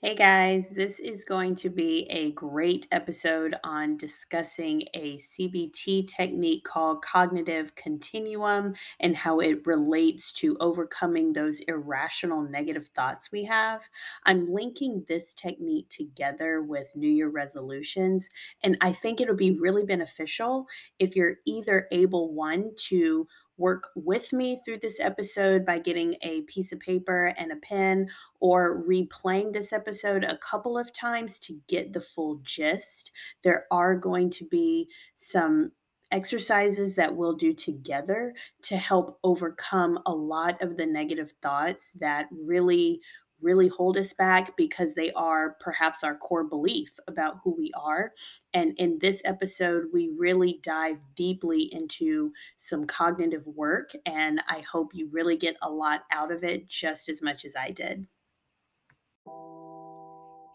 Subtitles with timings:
[0.00, 6.62] Hey guys, this is going to be a great episode on discussing a CBT technique
[6.62, 13.88] called cognitive continuum and how it relates to overcoming those irrational negative thoughts we have.
[14.24, 18.30] I'm linking this technique together with New Year resolutions,
[18.62, 20.68] and I think it'll be really beneficial
[21.00, 23.26] if you're either able, one, to
[23.58, 28.08] work with me through this episode by getting a piece of paper and a pen
[28.40, 33.12] or replaying this episode a couple of times to get the full gist.
[33.42, 35.72] There are going to be some
[36.10, 42.28] exercises that we'll do together to help overcome a lot of the negative thoughts that
[42.32, 43.00] really
[43.40, 48.12] really hold us back because they are perhaps our core belief about who we are.
[48.52, 54.94] And in this episode, we really dive deeply into some cognitive work, and I hope
[54.94, 58.06] you really get a lot out of it just as much as I did.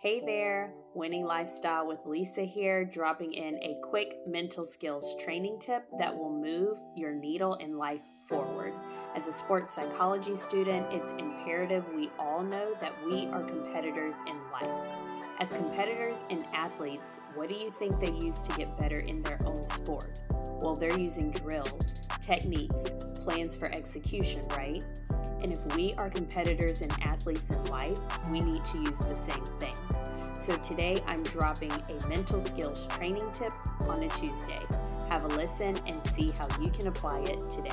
[0.03, 5.85] Hey there, Winning Lifestyle with Lisa here, dropping in a quick mental skills training tip
[5.97, 8.73] that will move your needle in life forward.
[9.15, 14.37] As a sports psychology student, it's imperative we all know that we are competitors in
[14.51, 14.85] life.
[15.39, 19.39] As competitors and athletes, what do you think they use to get better in their
[19.47, 20.21] own sport?
[20.59, 22.89] Well, they're using drills, techniques,
[23.23, 24.83] plans for execution, right?
[25.43, 29.43] And if we are competitors and athletes in life, we need to use the same
[29.59, 29.75] thing.
[30.43, 33.53] So today I'm dropping a mental skills training tip
[33.87, 34.59] on a Tuesday.
[35.07, 37.69] Have a listen and see how you can apply it today.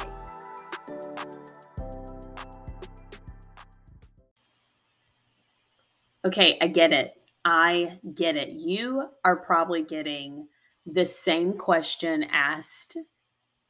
[6.24, 7.14] Okay, I get it.
[7.44, 8.50] I get it.
[8.50, 10.46] You are probably getting
[10.86, 12.96] the same question asked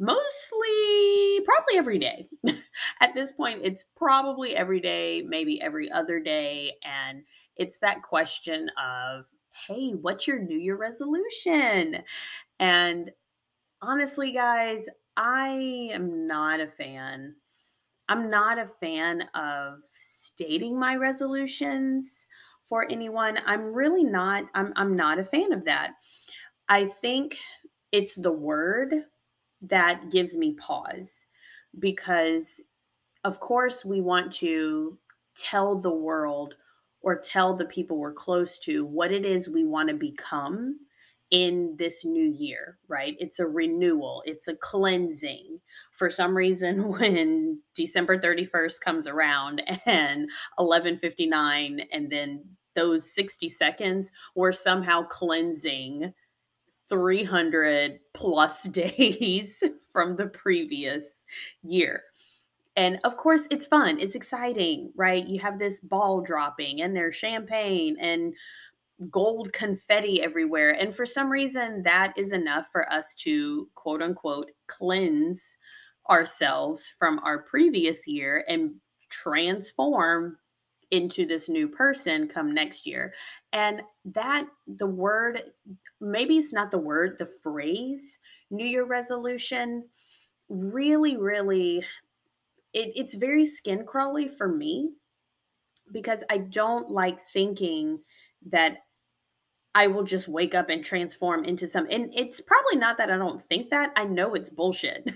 [0.00, 2.28] mostly probably every day.
[3.00, 6.72] At this point, it's probably every day, maybe every other day.
[6.84, 7.22] And
[7.56, 9.26] it's that question of,
[9.68, 11.98] hey, what's your New Year resolution?
[12.58, 13.10] And
[13.82, 17.36] honestly, guys, I am not a fan.
[18.08, 22.27] I'm not a fan of stating my resolutions
[22.64, 23.39] for anyone.
[23.46, 25.92] I'm really not I'm I'm not a fan of that.
[26.68, 27.36] I think
[27.92, 28.94] it's the word
[29.62, 31.26] that gives me pause
[31.78, 32.62] because,
[33.24, 34.98] of course, we want to
[35.36, 36.56] tell the world
[37.02, 40.78] or tell the people we're close to what it is we want to become
[41.30, 43.14] in this new year, right?
[43.20, 45.60] It's a renewal, it's a cleansing.
[45.92, 50.28] For some reason when December 31st comes around and
[50.58, 52.44] 11:59 and then
[52.74, 56.14] those 60 seconds we're somehow cleansing
[56.90, 59.62] 300 plus days
[59.92, 61.24] from the previous
[61.62, 62.02] year.
[62.77, 63.98] And of course, it's fun.
[63.98, 65.27] It's exciting, right?
[65.27, 68.34] You have this ball dropping and there's champagne and
[69.11, 70.70] gold confetti everywhere.
[70.78, 75.57] And for some reason, that is enough for us to quote unquote cleanse
[76.08, 78.74] ourselves from our previous year and
[79.08, 80.36] transform
[80.90, 83.14] into this new person come next year.
[83.52, 85.40] And that the word,
[86.01, 88.18] maybe it's not the word, the phrase
[88.51, 89.84] New Year resolution
[90.48, 91.78] really, really,
[92.74, 94.90] it, it's very skin crawly for me
[95.92, 98.01] because I don't like thinking
[98.48, 98.78] that
[99.74, 101.86] I will just wake up and transform into some.
[101.90, 103.92] And it's probably not that I don't think that.
[103.96, 105.08] I know it's bullshit.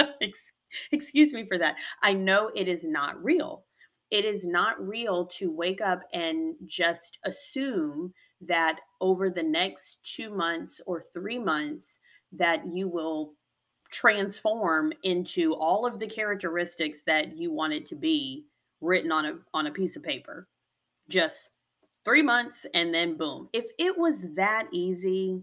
[0.92, 1.76] Excuse me for that.
[2.02, 3.64] I know it is not real
[4.10, 10.30] it is not real to wake up and just assume that over the next two
[10.30, 12.00] months or three months
[12.32, 13.34] that you will
[13.90, 18.44] transform into all of the characteristics that you want it to be
[18.80, 20.48] written on a on a piece of paper.
[21.08, 21.50] Just
[22.04, 23.48] three months and then boom.
[23.52, 25.42] If it was that easy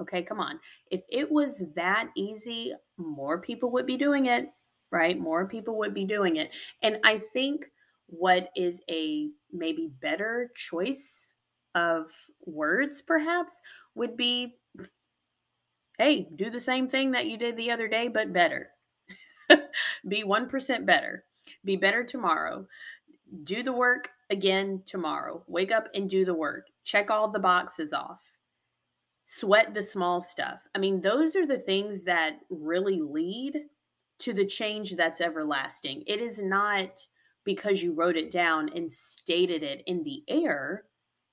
[0.00, 0.58] okay come on.
[0.90, 4.48] If it was that easy more people would be doing it
[4.90, 5.18] right?
[5.18, 6.50] More people would be doing it.
[6.82, 7.64] And i think
[8.06, 11.28] what is a maybe better choice
[11.74, 12.10] of
[12.44, 13.60] words perhaps
[13.94, 14.56] would be
[15.96, 18.70] hey do the same thing that you did the other day but better.
[20.08, 21.24] Be 1% better.
[21.64, 22.66] Be better tomorrow.
[23.44, 25.42] Do the work again tomorrow.
[25.46, 26.66] Wake up and do the work.
[26.84, 28.22] Check all the boxes off.
[29.24, 30.66] Sweat the small stuff.
[30.74, 33.54] I mean those are the things that really lead
[34.20, 36.02] to the change that's everlasting.
[36.06, 37.06] It is not
[37.44, 40.84] because you wrote it down and stated it in the air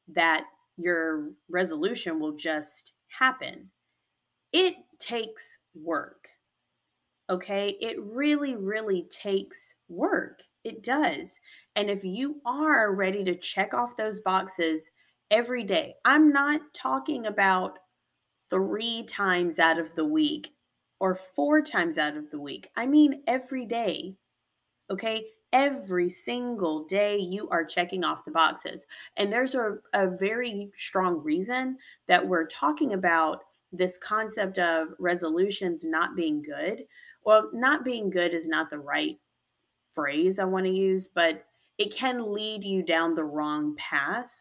[0.07, 0.45] that
[0.77, 3.69] your resolution will just happen.
[4.53, 6.29] It takes work.
[7.29, 7.77] Okay?
[7.79, 10.41] It really, really takes work.
[10.63, 11.39] It does.
[11.75, 14.89] And if you are ready to check off those boxes
[15.29, 17.77] every day, I'm not talking about
[18.49, 20.49] three times out of the week
[20.99, 22.69] or four times out of the week.
[22.75, 24.15] I mean, every day.
[24.91, 25.25] Okay.
[25.51, 28.85] Every single day you are checking off the boxes.
[29.17, 33.41] And there's a, a very strong reason that we're talking about
[33.71, 36.85] this concept of resolutions not being good.
[37.23, 39.17] Well, not being good is not the right
[39.93, 41.45] phrase I want to use, but
[41.77, 44.31] it can lead you down the wrong path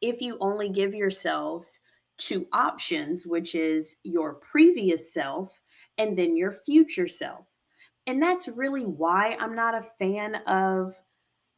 [0.00, 1.80] if you only give yourselves
[2.18, 5.60] two options, which is your previous self
[5.98, 7.46] and then your future self.
[8.06, 10.98] And that's really why I'm not a fan of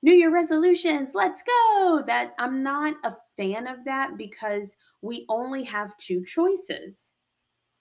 [0.03, 1.15] New Year resolutions.
[1.15, 2.03] Let's go.
[2.07, 7.13] That I'm not a fan of that because we only have two choices.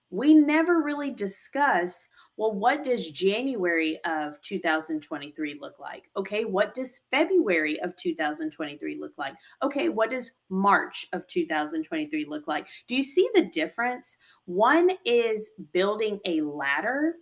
[0.09, 6.09] We never really discuss well what does january of 2023 look like?
[6.15, 9.35] Okay what does february of 2023 look like?
[9.61, 12.67] Okay what does march of 2023 look like?
[12.87, 14.17] Do you see the difference?
[14.45, 17.15] One is building a ladder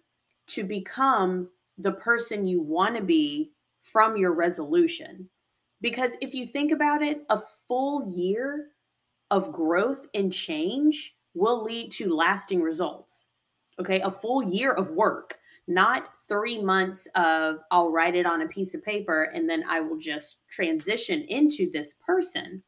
[0.47, 3.51] to become the person you want to be
[3.81, 5.29] from your resolution
[5.81, 8.69] because if you think about it a full year
[9.31, 13.27] of growth and change will lead to lasting results.
[13.79, 15.35] Okay, a full year of work,
[15.67, 19.81] not three months of I'll write it on a piece of paper and then I
[19.81, 22.63] will just transition into this person.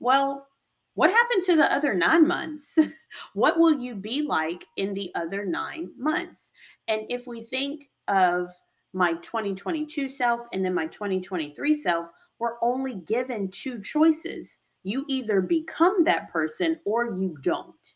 [0.00, 0.46] Well,
[0.94, 2.78] what happened to the other nine months?
[3.34, 6.52] what will you be like in the other nine months?
[6.88, 8.50] And if we think of
[8.92, 14.58] my 2022 self and then my 2023 self, we're only given two choices.
[14.82, 17.94] You either become that person or you don't.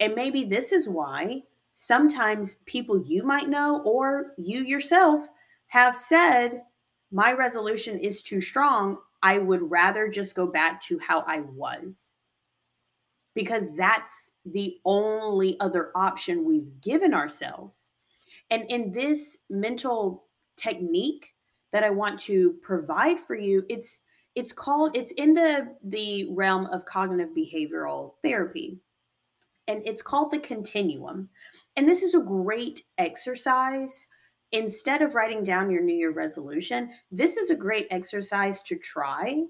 [0.00, 1.42] And maybe this is why
[1.74, 5.28] sometimes people you might know or you yourself
[5.66, 6.62] have said,
[7.10, 8.98] My resolution is too strong.
[9.22, 12.12] I would rather just go back to how I was.
[13.34, 17.90] Because that's the only other option we've given ourselves.
[18.50, 20.24] And in this mental
[20.56, 21.34] technique
[21.72, 24.00] that I want to provide for you, it's
[24.34, 28.80] it's called it's in the the realm of cognitive behavioral therapy
[29.68, 31.28] and it's called the continuum.
[31.76, 34.08] And this is a great exercise.
[34.52, 39.44] Instead of writing down your New Year resolution, this is a great exercise to try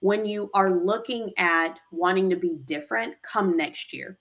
[0.00, 4.18] when you are looking at wanting to be different come next year.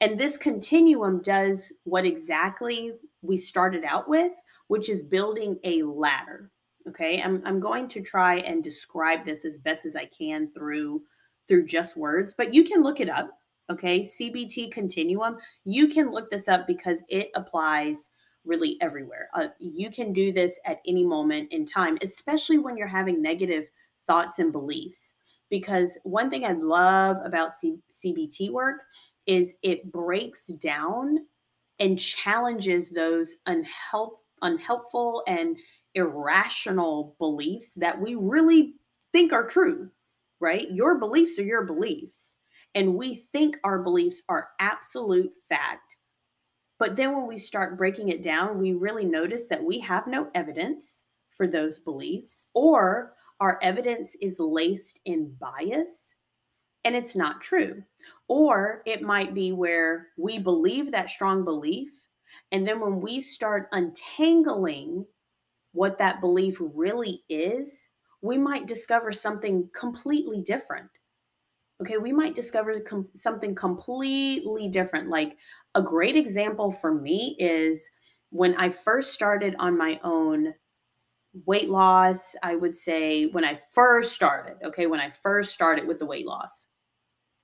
[0.00, 4.32] And this continuum does what exactly we started out with,
[4.68, 6.50] which is building a ladder.
[6.88, 11.02] Okay, I'm, I'm going to try and describe this as best as I can through
[11.46, 13.30] through just words, but you can look it up
[13.70, 18.08] okay cbt continuum you can look this up because it applies
[18.48, 19.28] really everywhere.
[19.34, 23.68] Uh, you can do this at any moment in time especially when you're having negative
[24.06, 25.14] thoughts and beliefs.
[25.50, 28.82] Because one thing i love about C- cbt work
[29.26, 31.18] is it breaks down
[31.78, 35.56] and challenges those unhelp- unhelpful and
[35.94, 38.74] irrational beliefs that we really
[39.12, 39.90] think are true
[40.40, 40.70] right?
[40.70, 42.36] Your beliefs are your beliefs
[42.74, 45.97] and we think our beliefs are absolute fact.
[46.78, 50.30] But then when we start breaking it down, we really notice that we have no
[50.34, 51.04] evidence
[51.36, 56.16] for those beliefs, or our evidence is laced in bias
[56.84, 57.82] and it's not true.
[58.28, 62.08] Or it might be where we believe that strong belief,
[62.52, 65.06] and then when we start untangling
[65.72, 67.88] what that belief really is,
[68.22, 70.90] we might discover something completely different
[71.80, 75.08] okay, we might discover com- something completely different.
[75.08, 75.36] Like
[75.74, 77.90] a great example for me is
[78.30, 80.54] when I first started on my own
[81.46, 85.98] weight loss, I would say when I first started, okay, when I first started with
[85.98, 86.66] the weight loss.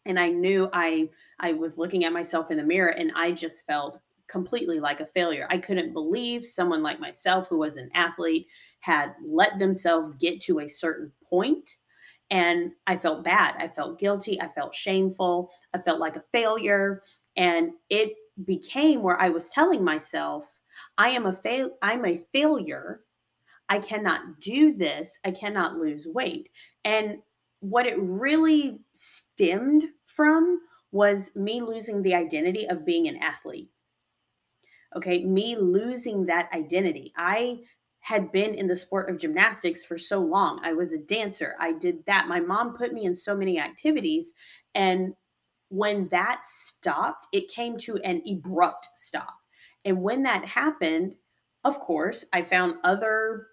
[0.06, 1.08] And I knew I
[1.40, 5.06] I was looking at myself in the mirror and I just felt completely like a
[5.06, 5.46] failure.
[5.48, 8.46] I couldn't believe someone like myself who was an athlete
[8.80, 11.76] had let themselves get to a certain point
[12.30, 13.54] and I felt bad.
[13.58, 14.40] I felt guilty.
[14.40, 15.50] I felt shameful.
[15.72, 17.02] I felt like a failure.
[17.36, 18.14] And it
[18.44, 20.58] became where I was telling myself,
[20.98, 23.00] I am a fail I'm a failure.
[23.68, 25.18] I cannot do this.
[25.24, 26.50] I cannot lose weight.
[26.84, 27.18] And
[27.60, 30.60] what it really stemmed from
[30.92, 33.70] was me losing the identity of being an athlete.
[34.96, 37.12] Okay, me losing that identity.
[37.16, 37.58] I
[38.04, 40.60] had been in the sport of gymnastics for so long.
[40.62, 41.54] I was a dancer.
[41.58, 42.28] I did that.
[42.28, 44.34] My mom put me in so many activities.
[44.74, 45.14] And
[45.70, 49.34] when that stopped, it came to an abrupt stop.
[49.86, 51.14] And when that happened,
[51.64, 53.46] of course, I found other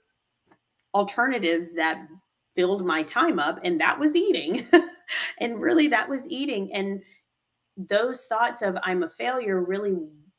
[0.93, 2.05] alternatives that
[2.53, 4.67] filled my time up, and that was eating.
[5.39, 6.73] and really, that was eating.
[6.73, 7.01] And
[7.77, 9.95] those thoughts of I'm a failure really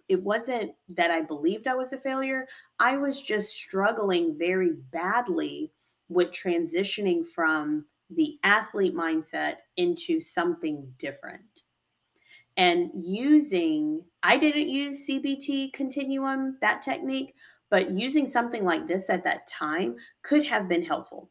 [0.09, 2.47] it wasn't that I believed I was a failure.
[2.79, 5.73] I was just struggling very badly
[6.09, 11.63] with transitioning from the athlete mindset into something different.
[12.57, 17.35] And using, I didn't use CBT continuum, that technique,
[17.71, 21.31] but using something like this at that time could have been helpful.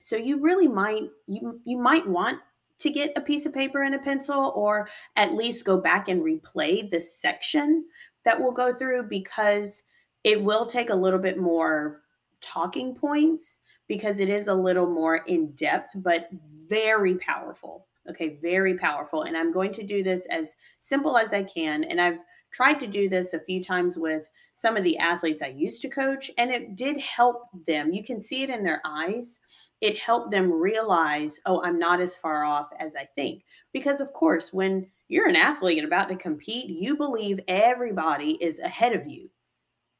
[0.00, 2.38] So you really might you you might want
[2.84, 4.86] to get a piece of paper and a pencil or
[5.16, 7.82] at least go back and replay the section
[8.26, 9.82] that we'll go through because
[10.22, 12.02] it will take a little bit more
[12.42, 16.28] talking points because it is a little more in depth but
[16.68, 17.86] very powerful.
[18.08, 19.22] Okay very powerful.
[19.22, 21.84] And i'm going to do this as simple as i can.
[21.84, 22.18] And i've
[22.52, 25.88] tried to do this a few times with some of the athletes i used to
[25.88, 27.94] coach and it did help them.
[27.94, 29.40] You can see it in their eyes
[29.80, 33.44] it helped them realize, oh, I'm not as far off as I think.
[33.72, 38.58] Because, of course, when you're an athlete and about to compete, you believe everybody is
[38.60, 39.28] ahead of you,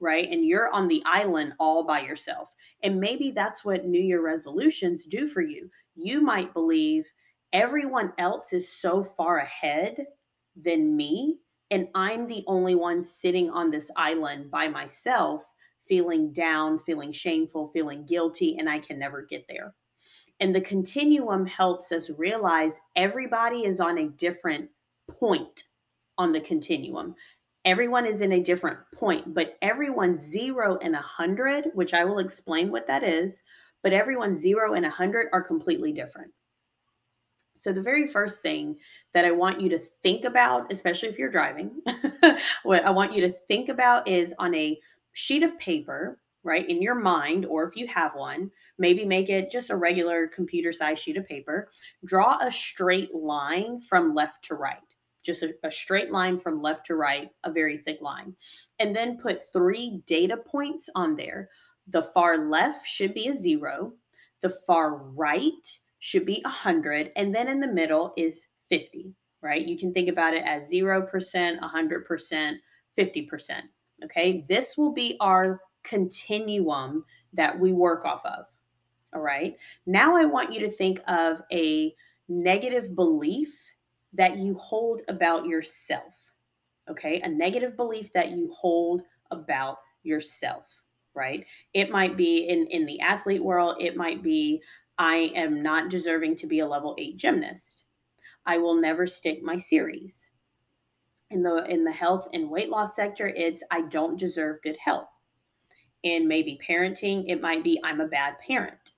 [0.00, 0.26] right?
[0.30, 2.54] And you're on the island all by yourself.
[2.82, 5.70] And maybe that's what New Year resolutions do for you.
[5.94, 7.12] You might believe
[7.52, 10.06] everyone else is so far ahead
[10.56, 11.38] than me,
[11.70, 15.44] and I'm the only one sitting on this island by myself
[15.86, 19.74] feeling down, feeling shameful, feeling guilty, and I can never get there.
[20.40, 24.70] And the continuum helps us realize everybody is on a different
[25.10, 25.64] point
[26.18, 27.14] on the continuum.
[27.64, 32.18] Everyone is in a different point, but everyone zero and a hundred, which I will
[32.18, 33.40] explain what that is,
[33.82, 36.32] but everyone zero and a hundred are completely different.
[37.60, 38.76] So, the very first thing
[39.14, 41.80] that I want you to think about, especially if you're driving,
[42.62, 44.78] what I want you to think about is on a
[45.14, 49.50] sheet of paper, right, in your mind, or if you have one, maybe make it
[49.50, 51.70] just a regular computer size sheet of paper.
[52.04, 54.78] Draw a straight line from left to right,
[55.22, 58.34] just a, a, straight line from left to right, a very thick line.
[58.78, 61.48] And then put three data points on there.
[61.88, 63.94] The far left should be a zero,
[64.42, 69.64] the far right should be 100, and then in the middle is 50, right?
[69.64, 72.56] You can think about it as 0%, 100%,
[72.98, 73.60] 50%.
[74.04, 78.46] Okay, this will be our continuum that we work off of.
[79.14, 79.56] All right,
[79.86, 81.94] now I want you to think of a
[82.28, 83.70] negative belief
[84.12, 86.14] that you hold about yourself.
[86.90, 90.80] Okay, a negative belief that you hold about yourself
[91.14, 94.62] right it might be in in the athlete world it might be
[94.98, 97.84] i am not deserving to be a level 8 gymnast
[98.46, 100.30] i will never stick my series
[101.34, 105.08] in the in the health and weight loss sector it's i don't deserve good health.
[106.02, 108.92] In maybe parenting it might be i'm a bad parent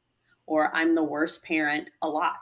[0.47, 2.35] or i'm the worst parent alive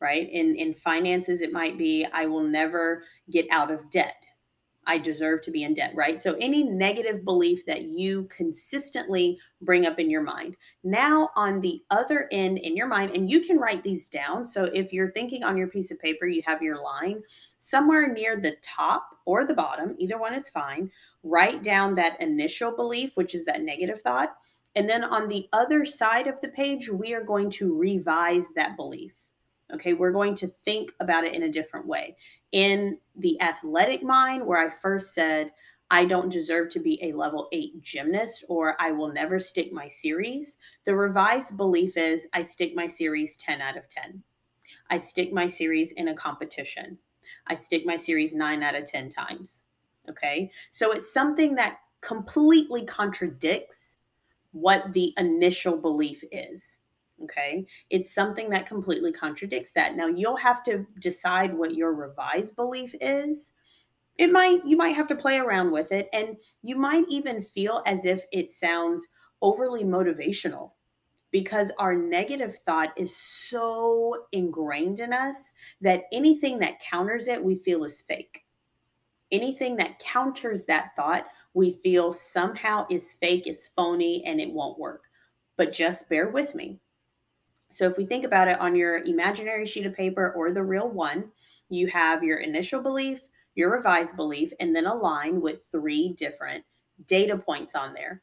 [0.00, 0.28] right?
[0.30, 4.16] In in finances it might be i will never get out of debt
[4.86, 6.18] I deserve to be in debt, right?
[6.18, 10.56] So, any negative belief that you consistently bring up in your mind.
[10.82, 14.46] Now, on the other end in your mind, and you can write these down.
[14.46, 17.22] So, if you're thinking on your piece of paper, you have your line
[17.58, 20.90] somewhere near the top or the bottom, either one is fine.
[21.22, 24.36] Write down that initial belief, which is that negative thought.
[24.76, 28.76] And then on the other side of the page, we are going to revise that
[28.76, 29.12] belief.
[29.72, 32.16] Okay, we're going to think about it in a different way.
[32.52, 35.52] In the athletic mind, where I first said,
[35.90, 39.88] I don't deserve to be a level eight gymnast or I will never stick my
[39.88, 44.22] series, the revised belief is I stick my series 10 out of 10.
[44.90, 46.98] I stick my series in a competition.
[47.46, 49.64] I stick my series nine out of 10 times.
[50.08, 53.96] Okay, so it's something that completely contradicts
[54.52, 56.80] what the initial belief is.
[57.24, 57.66] Okay.
[57.90, 59.96] It's something that completely contradicts that.
[59.96, 63.52] Now you'll have to decide what your revised belief is.
[64.18, 66.08] It might, you might have to play around with it.
[66.12, 69.08] And you might even feel as if it sounds
[69.42, 70.72] overly motivational
[71.30, 77.56] because our negative thought is so ingrained in us that anything that counters it, we
[77.56, 78.44] feel is fake.
[79.32, 84.78] Anything that counters that thought, we feel somehow is fake, is phony, and it won't
[84.78, 85.06] work.
[85.56, 86.78] But just bear with me
[87.74, 90.88] so if we think about it on your imaginary sheet of paper or the real
[90.88, 91.32] one,
[91.68, 96.64] you have your initial belief, your revised belief, and then a line with three different
[97.06, 98.22] data points on there.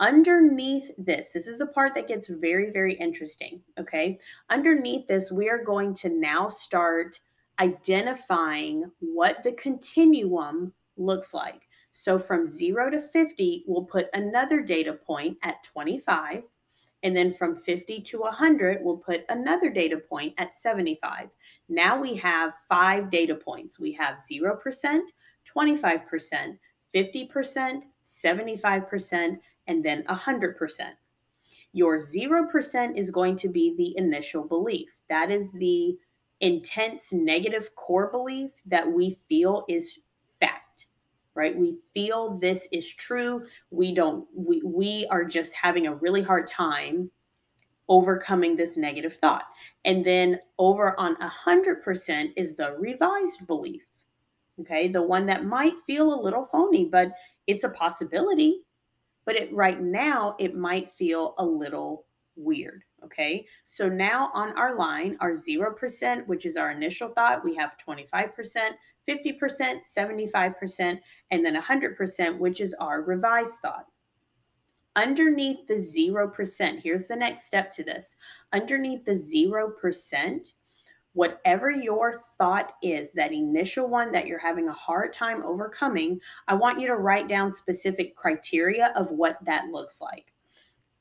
[0.00, 3.60] Underneath this, this is the part that gets very, very interesting.
[3.78, 4.18] Okay.
[4.48, 7.20] Underneath this, we are going to now start
[7.60, 11.68] identifying what the continuum looks like.
[11.92, 16.44] So from zero to 50, we'll put another data point at 25
[17.02, 21.28] And then from 50 to 100, we'll put another data point at 75.
[21.68, 23.78] Now we have five data points.
[23.78, 25.00] We have 0%,
[25.46, 26.58] 25%,
[26.94, 30.80] 50%, 75%, and then 100%.
[31.72, 34.88] Your 0% is going to be the initial belief.
[35.08, 35.96] That is the
[36.40, 40.00] intense negative core belief that we feel is
[41.36, 41.56] right?
[41.56, 43.46] We feel this is true.
[43.70, 47.10] We don't we, we are just having a really hard time
[47.88, 49.44] overcoming this negative thought.
[49.84, 53.82] And then over on a hundred percent is the revised belief
[54.60, 54.88] okay?
[54.88, 57.12] The one that might feel a little phony but
[57.46, 58.62] it's a possibility.
[59.24, 64.74] But it right now it might feel a little weird Okay, so now on our
[64.74, 68.70] line, our 0%, which is our initial thought, we have 25%,
[69.08, 73.86] 50%, 75%, and then 100%, which is our revised thought.
[74.96, 78.16] Underneath the 0%, here's the next step to this.
[78.52, 80.52] Underneath the 0%,
[81.12, 86.54] whatever your thought is, that initial one that you're having a hard time overcoming, I
[86.54, 90.32] want you to write down specific criteria of what that looks like.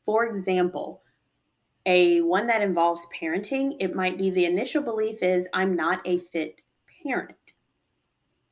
[0.06, 1.02] For example,
[1.86, 6.18] a one that involves parenting, it might be the initial belief is I'm not a
[6.18, 6.62] fit
[7.04, 7.55] parent.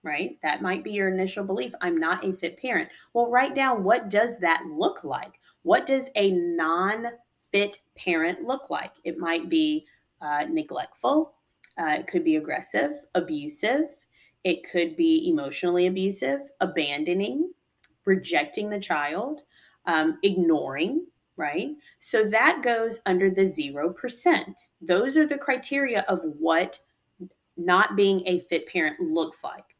[0.03, 0.37] Right?
[0.43, 1.73] That might be your initial belief.
[1.81, 2.89] I'm not a fit parent.
[3.13, 5.39] Well, write down what does that look like?
[5.61, 8.91] What does a non-fit parent look like?
[9.05, 9.85] It might be
[10.21, 11.33] uh, neglectful.
[11.77, 13.95] Uh, it could be aggressive, abusive.
[14.43, 17.51] It could be emotionally abusive, abandoning,
[18.05, 19.41] rejecting the child,
[19.85, 21.05] um, ignoring,
[21.37, 21.69] right?
[21.99, 24.69] So that goes under the 0%.
[24.81, 26.79] Those are the criteria of what
[27.55, 29.72] not being a fit parent looks like.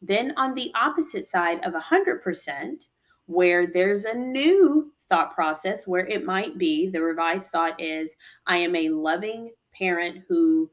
[0.00, 2.86] Then on the opposite side of 100%,
[3.26, 8.56] where there's a new thought process where it might be the revised thought is I
[8.58, 10.70] am a loving parent who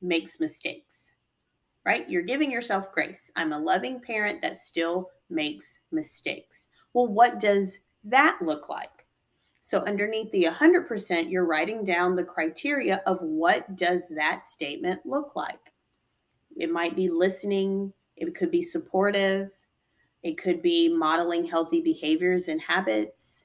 [0.00, 1.12] makes mistakes,
[1.84, 2.08] right?
[2.08, 3.30] You're giving yourself grace.
[3.36, 6.68] I'm a loving parent that still makes mistakes.
[6.94, 9.06] Well, what does that look like?
[9.62, 15.36] So underneath the 100%, you're writing down the criteria of what does that statement look
[15.36, 15.72] like.
[16.56, 19.50] It might be listening, it could be supportive,
[20.22, 23.44] it could be modeling healthy behaviors and habits,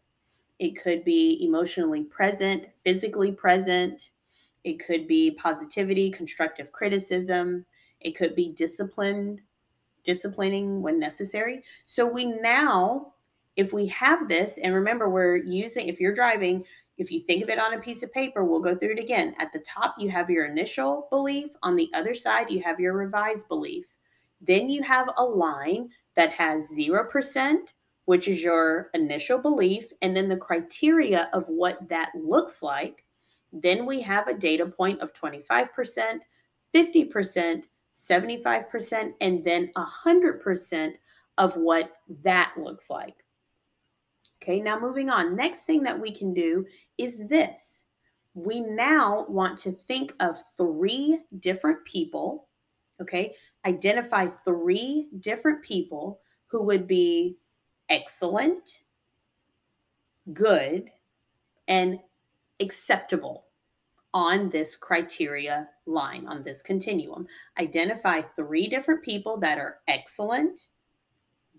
[0.59, 4.11] it could be emotionally present, physically present,
[4.63, 7.65] it could be positivity, constructive criticism,
[8.01, 9.41] it could be disciplined,
[10.03, 11.63] disciplining when necessary.
[11.85, 13.13] So we now
[13.55, 16.65] if we have this, and remember, we're using, if you're driving,
[16.97, 19.33] if you think of it on a piece of paper, we'll go through it again.
[19.39, 21.51] At the top, you have your initial belief.
[21.63, 23.85] On the other side, you have your revised belief.
[24.41, 27.57] Then you have a line that has 0%,
[28.05, 33.03] which is your initial belief, and then the criteria of what that looks like.
[33.51, 36.19] Then we have a data point of 25%,
[36.73, 40.91] 50%, 75%, and then 100%
[41.37, 41.91] of what
[42.23, 43.25] that looks like.
[44.41, 45.35] Okay, now moving on.
[45.35, 46.65] Next thing that we can do
[46.97, 47.83] is this.
[48.33, 52.47] We now want to think of three different people,
[53.01, 53.33] okay?
[53.65, 57.37] Identify three different people who would be
[57.89, 58.81] excellent,
[60.33, 60.89] good,
[61.67, 61.99] and
[62.59, 63.45] acceptable
[64.13, 67.27] on this criteria line, on this continuum.
[67.59, 70.67] Identify three different people that are excellent,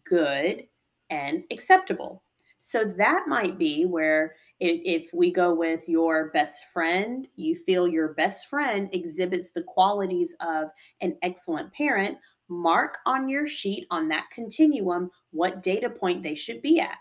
[0.05, 0.67] good,
[1.11, 2.23] and acceptable.
[2.59, 8.15] So that might be where if we go with your best friend, you feel your
[8.15, 10.69] best friend exhibits the qualities of
[11.01, 16.63] an excellent parent, mark on your sheet on that continuum what data point they should
[16.63, 16.97] be at.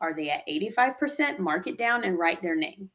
[0.00, 1.38] Are they at 85%?
[1.38, 2.90] Mark it down and write their name.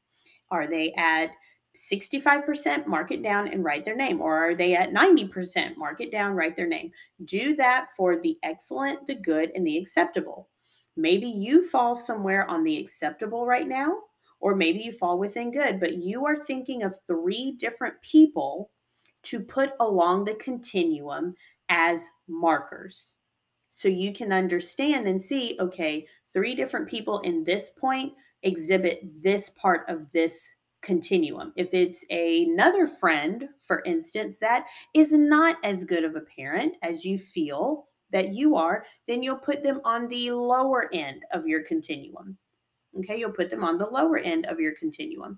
[0.52, 1.32] Are they at
[1.76, 6.12] 65% mark it down and write their name or are they at 90% mark it
[6.12, 6.92] down write their name
[7.26, 10.50] do that for the excellent the good and the acceptable
[10.96, 13.94] Maybe you fall somewhere on the acceptable right now,
[14.40, 18.72] or maybe you fall within good, but you are thinking of three different people
[19.24, 21.34] to put along the continuum
[21.70, 23.16] as markers.
[23.70, 29.50] So you can understand and see okay, three different people in this point exhibit this
[29.50, 31.54] part of this continuum.
[31.56, 37.04] If it's another friend, for instance, that is not as good of a parent as
[37.04, 41.64] you feel, that you are, then you'll put them on the lower end of your
[41.64, 42.38] continuum.
[42.98, 45.38] Okay, you'll put them on the lower end of your continuum.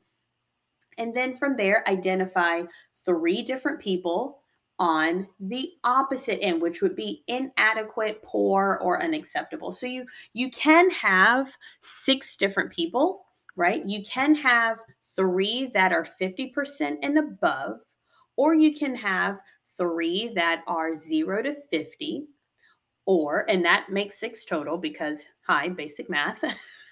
[0.98, 2.64] And then from there, identify
[3.06, 4.40] three different people
[4.78, 10.90] on the opposite end which would be inadequate poor or unacceptable so you you can
[10.92, 13.86] have six different people right?
[13.86, 14.80] You can have
[15.16, 17.80] three that are 50% and above,
[18.36, 19.40] or you can have
[19.78, 22.28] three that are zero to 50,
[23.06, 26.44] or, and that makes six total because, hi, basic math.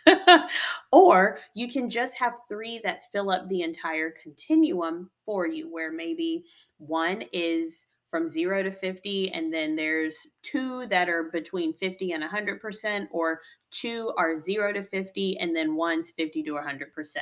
[0.91, 5.91] or you can just have three that fill up the entire continuum for you, where
[5.91, 6.45] maybe
[6.77, 12.23] one is from zero to 50, and then there's two that are between 50 and
[12.23, 17.15] 100%, or two are zero to 50, and then one's 50 to 100%.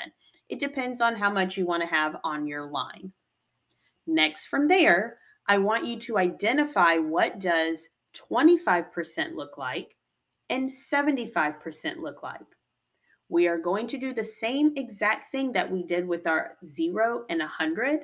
[0.50, 3.14] It depends on how much you want to have on your line.
[4.06, 9.96] Next, from there, I want you to identify what does 25% look like
[10.50, 12.40] and 75% look like.
[13.30, 17.26] We are going to do the same exact thing that we did with our 0
[17.30, 18.02] and 100,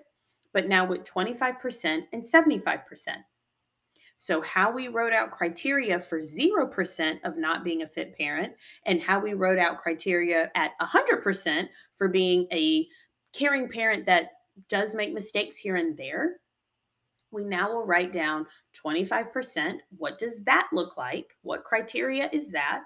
[0.53, 2.79] but now with 25% and 75%.
[4.19, 8.53] So, how we wrote out criteria for 0% of not being a fit parent,
[8.85, 12.87] and how we wrote out criteria at 100% for being a
[13.33, 14.29] caring parent that
[14.69, 16.37] does make mistakes here and there,
[17.31, 18.45] we now will write down
[18.85, 19.79] 25%.
[19.97, 21.35] What does that look like?
[21.41, 22.83] What criteria is that?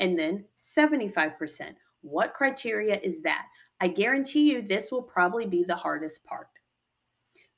[0.00, 1.74] And then 75%.
[2.02, 3.46] What criteria is that?
[3.80, 6.48] I guarantee you this will probably be the hardest part.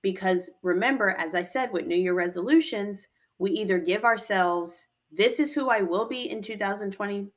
[0.02, 3.08] Because remember, as I said with New Year resolutions,
[3.38, 7.28] we either give ourselves, this is who I will be in 2020,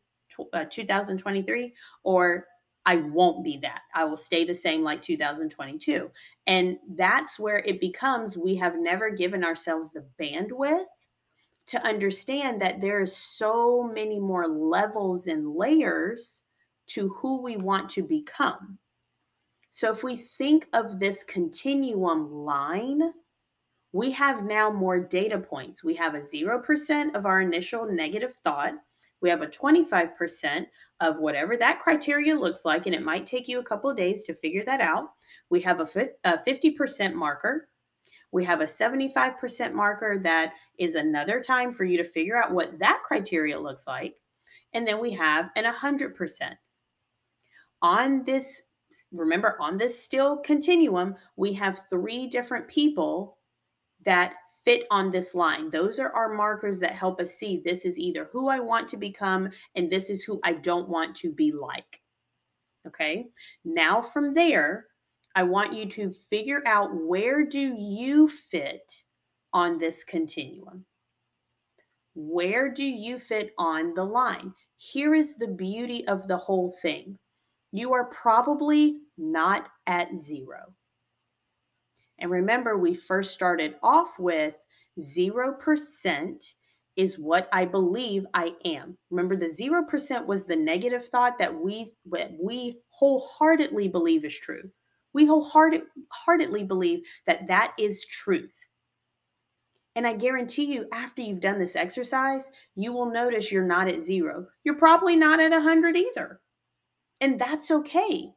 [0.54, 1.74] uh, 2023,
[2.04, 2.46] or
[2.88, 3.82] I won't be that.
[3.94, 6.10] I will stay the same like 2022.
[6.48, 10.86] And that's where it becomes we have never given ourselves the bandwidth
[11.68, 16.44] to understand that there's so many more levels and layers
[16.88, 18.78] to who we want to become.
[19.70, 23.02] So if we think of this continuum line,
[23.92, 25.84] we have now more data points.
[25.84, 28.76] We have a 0% of our initial negative thought.
[29.22, 30.66] We have a 25%
[31.00, 34.24] of whatever that criteria looks like, and it might take you a couple of days
[34.26, 35.10] to figure that out.
[35.50, 37.70] We have a 50% marker.
[38.32, 42.78] We have a 75% marker that is another time for you to figure out what
[42.80, 44.20] that criteria looks like.
[44.74, 46.52] And then we have an 100%.
[47.82, 48.64] On this
[49.12, 53.38] remember on this still continuum, we have three different people
[54.06, 54.36] that
[54.68, 55.70] fit on this line.
[55.70, 58.98] Those are our markers that help us see this is either who I want to
[58.98, 62.02] become and this is who I don't want to be like.
[62.86, 63.28] Okay.
[63.64, 64.88] Now from there,
[65.36, 69.06] I want you to figure out where do you fit
[69.54, 70.84] on this continuum?
[72.14, 74.54] Where do you fit on the line?
[74.76, 77.18] Here is the beauty of the whole thing
[77.72, 80.74] you are probably not at zero.
[82.20, 84.56] And remember, we first started off with
[85.00, 86.54] 0%
[86.96, 88.98] is what I believe I am.
[89.12, 91.94] Remember, the 0% was the negative thought that we,
[92.42, 94.64] we wholeheartedly believe is true.
[95.14, 98.54] We wholeheartedly believe that that is truth.
[99.96, 104.02] And I guarantee you, after you've done this exercise, you will notice you're not at
[104.02, 104.48] zero.
[104.64, 106.40] You're probably not at 100 either.
[107.20, 108.32] And that's okay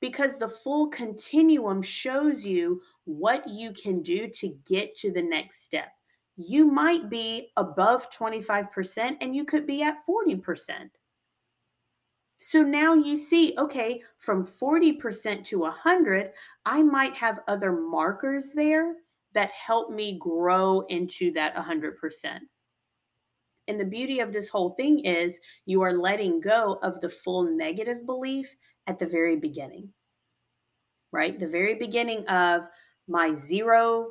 [0.00, 5.62] because the full continuum shows you what you can do to get to the next
[5.62, 5.92] step.
[6.36, 10.90] You might be above 25% and you could be at 40%.
[12.36, 16.32] So now you see, okay, from 40% to 100,
[16.66, 18.96] I might have other markers there
[19.34, 22.40] that help me grow into that 100%.
[23.66, 27.44] And the beauty of this whole thing is you are letting go of the full
[27.44, 28.54] negative belief
[28.86, 29.88] at the very beginning,
[31.12, 31.38] right?
[31.38, 32.68] The very beginning of
[33.06, 34.06] my 0%.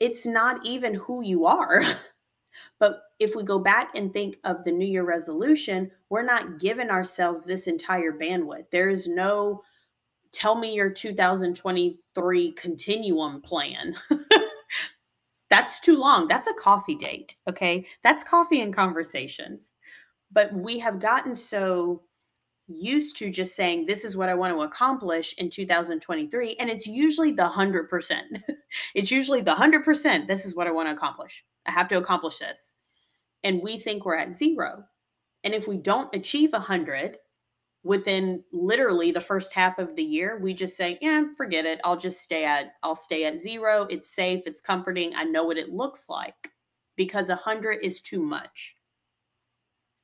[0.00, 1.82] It's not even who you are.
[2.78, 6.90] but if we go back and think of the New Year resolution, we're not giving
[6.90, 8.70] ourselves this entire bandwidth.
[8.70, 9.62] There is no
[10.34, 13.94] tell me your 2023 continuum plan.
[15.50, 16.26] That's too long.
[16.26, 17.36] That's a coffee date.
[17.48, 17.86] Okay.
[18.02, 19.72] That's coffee and conversations.
[20.32, 22.02] But we have gotten so
[22.66, 26.56] used to just saying, this is what I want to accomplish in 2023.
[26.58, 28.20] And it's usually the 100%.
[28.94, 30.26] it's usually the 100%.
[30.26, 31.44] This is what I want to accomplish.
[31.66, 32.74] I have to accomplish this.
[33.42, 34.84] And we think we're at zero.
[35.42, 37.18] And if we don't achieve 100,
[37.84, 41.96] within literally the first half of the year we just say yeah forget it i'll
[41.96, 45.70] just stay at i'll stay at zero it's safe it's comforting i know what it
[45.70, 46.50] looks like
[46.96, 48.74] because 100 is too much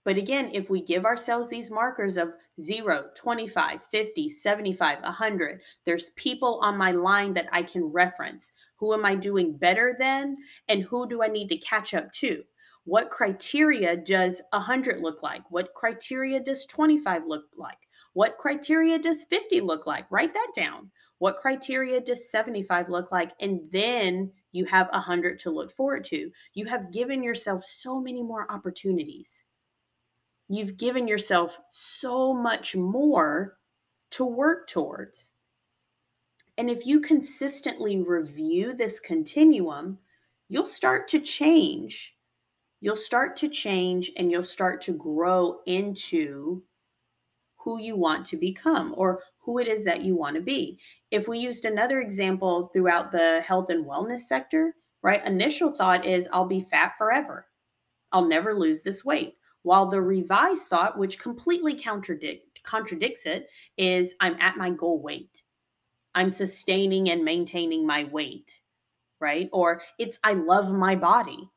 [0.04, 6.10] but again if we give ourselves these markers of 0 25 50 75 100 there's
[6.10, 10.36] people on my line that i can reference who am i doing better than
[10.68, 12.42] and who do i need to catch up to
[12.84, 15.42] what criteria does 100 look like?
[15.50, 17.78] What criteria does 25 look like?
[18.14, 20.10] What criteria does 50 look like?
[20.10, 20.90] Write that down.
[21.18, 23.32] What criteria does 75 look like?
[23.40, 26.30] And then you have 100 to look forward to.
[26.54, 29.44] You have given yourself so many more opportunities.
[30.52, 33.56] You've given yourself so much more
[34.10, 35.30] to work towards.
[36.58, 39.98] And if you consistently review this continuum,
[40.48, 42.16] you'll start to change.
[42.80, 46.64] You'll start to change and you'll start to grow into
[47.58, 50.80] who you want to become or who it is that you want to be.
[51.12, 55.24] If we used another example throughout the health and wellness sector, right?
[55.24, 57.46] Initial thought is I'll be fat forever.
[58.10, 59.36] I'll never lose this weight.
[59.62, 65.42] While the revised thought, which completely contradict, contradicts it, is I'm at my goal weight.
[66.14, 68.62] I'm sustaining and maintaining my weight,
[69.20, 69.48] right?
[69.52, 71.48] Or it's I love my body.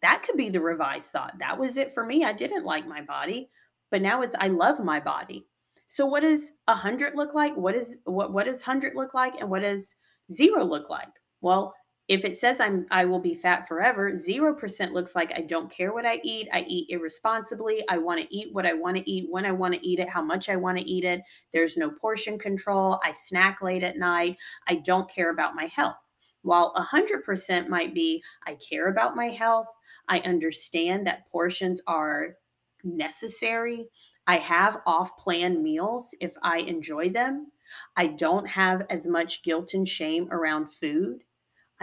[0.00, 1.38] That could be the revised thought.
[1.38, 2.24] That was it for me.
[2.24, 3.50] I didn't like my body,
[3.90, 5.46] but now it's I love my body.
[5.88, 7.56] So what does a hundred look like?
[7.56, 9.94] What is what what does hundred look like, and what does
[10.30, 11.08] zero look like?
[11.40, 11.74] Well,
[12.06, 15.92] if it says I'm I will be fat forever, 0% looks like I don't care
[15.92, 16.48] what I eat.
[16.52, 17.82] I eat irresponsibly.
[17.88, 20.10] I want to eat what I want to eat when I want to eat it,
[20.10, 21.22] how much I want to eat it.
[21.52, 23.00] There's no portion control.
[23.02, 24.36] I snack late at night.
[24.68, 25.96] I don't care about my health.
[26.42, 29.68] While 100% might be I care about my health.
[30.06, 32.36] I understand that portions are
[32.82, 33.86] necessary.
[34.26, 37.50] I have off plan meals if I enjoy them.
[37.96, 41.24] I don't have as much guilt and shame around food.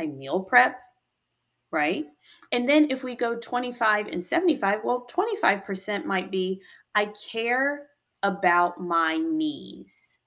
[0.01, 0.79] I meal prep,
[1.71, 2.05] right?
[2.51, 6.59] And then if we go 25 and 75, well, 25% might be
[6.95, 7.87] I care
[8.23, 10.19] about my knees,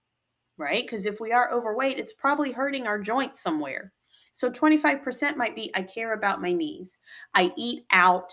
[0.57, 0.85] right?
[0.87, 3.93] Because if we are overweight, it's probably hurting our joints somewhere.
[4.33, 6.99] So 25% might be I care about my knees.
[7.35, 8.33] I eat out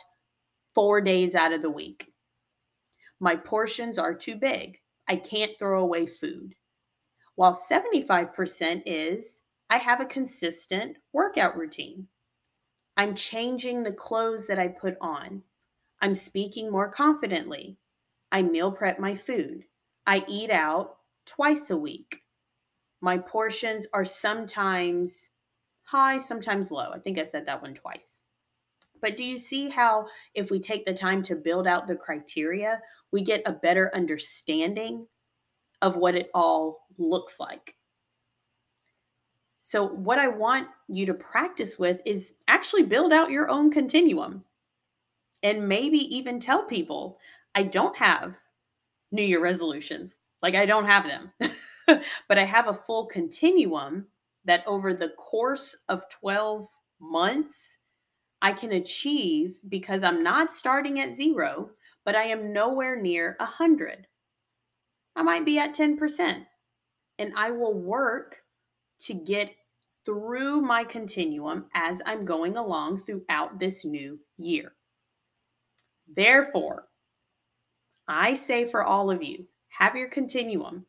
[0.76, 2.08] four days out of the week.
[3.20, 4.78] My portions are too big.
[5.08, 6.56] I can't throw away food.
[7.36, 9.41] While 75% is
[9.72, 12.08] I have a consistent workout routine.
[12.98, 15.44] I'm changing the clothes that I put on.
[16.02, 17.78] I'm speaking more confidently.
[18.34, 19.64] I meal prep my food.
[20.06, 22.24] I eat out twice a week.
[23.00, 25.30] My portions are sometimes
[25.84, 26.92] high, sometimes low.
[26.94, 28.20] I think I said that one twice.
[29.02, 32.82] But do you see how, if we take the time to build out the criteria,
[33.14, 35.08] we get a better understanding
[35.82, 37.76] of what it all looks like?
[39.72, 44.44] So, what I want you to practice with is actually build out your own continuum
[45.44, 47.20] and maybe even tell people,
[47.56, 48.36] I don't have
[49.14, 50.20] New Year resolutions.
[50.42, 51.32] Like, I don't have them,
[52.28, 54.08] but I have a full continuum
[54.44, 56.68] that over the course of 12
[57.00, 57.78] months,
[58.42, 61.70] I can achieve because I'm not starting at zero,
[62.04, 64.06] but I am nowhere near a 100.
[65.16, 66.46] I might be at 10%.
[67.20, 68.44] And I will work
[69.04, 69.56] to get
[70.06, 74.74] through my continuum as I'm going along throughout this new year.
[76.08, 76.88] Therefore,
[78.08, 80.86] I say for all of you, have your continuum.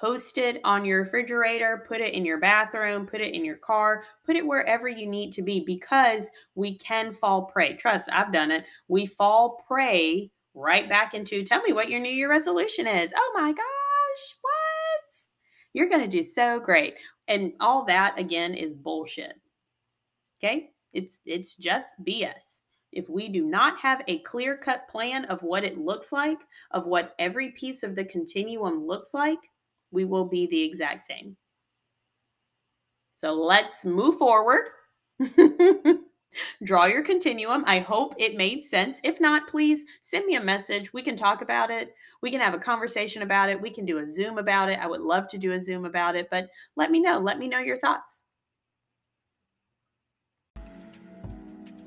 [0.00, 4.04] Post it on your refrigerator, put it in your bathroom, put it in your car,
[4.26, 7.74] put it wherever you need to be because we can fall prey.
[7.76, 8.64] Trust, I've done it.
[8.88, 13.12] We fall prey right back into tell me what your New Year resolution is.
[13.16, 15.14] Oh my gosh, what?
[15.72, 16.94] You're going to do so great.
[17.28, 19.34] And all that again is bullshit.
[20.38, 20.70] Okay?
[20.92, 22.60] It's it's just BS.
[22.92, 26.38] If we do not have a clear-cut plan of what it looks like,
[26.70, 29.38] of what every piece of the continuum looks like,
[29.90, 31.36] we will be the exact same.
[33.18, 34.68] So let's move forward.
[36.62, 37.64] Draw your continuum.
[37.66, 39.00] I hope it made sense.
[39.04, 40.92] If not, please send me a message.
[40.92, 41.94] We can talk about it.
[42.22, 43.60] We can have a conversation about it.
[43.60, 44.78] We can do a Zoom about it.
[44.78, 47.18] I would love to do a Zoom about it, but let me know.
[47.18, 48.22] Let me know your thoughts.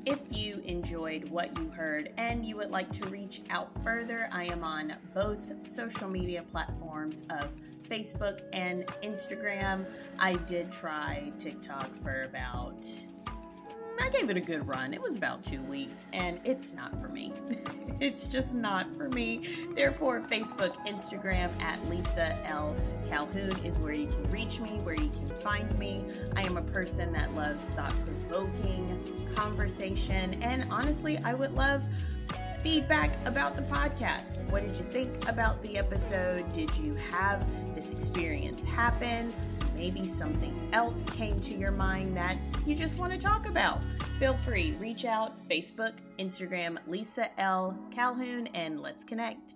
[0.06, 4.46] If you enjoyed what you heard and you would like to reach out further, I
[4.46, 7.50] am on both social media platforms of
[7.88, 9.86] Facebook and Instagram.
[10.18, 12.88] I did try TikTok for about
[14.02, 14.94] I gave it a good run.
[14.94, 17.34] It was about two weeks, and it's not for me.
[18.00, 19.46] it's just not for me.
[19.76, 22.76] Therefore, Facebook, Instagram at Lisa L.
[23.08, 26.06] Calhoun is where you can reach me, where you can find me.
[26.36, 31.88] I am a person that loves thought provoking conversation, and honestly, I would love
[32.64, 34.44] feedback about the podcast.
[34.50, 36.52] What did you think about the episode?
[36.52, 39.34] Did you have this experience happen?
[39.76, 43.80] Maybe something else came to your mind that you just want to talk about.
[44.20, 47.80] Feel free, reach out Facebook, Instagram, Lisa L.
[47.92, 49.54] Calhoun, and let's connect.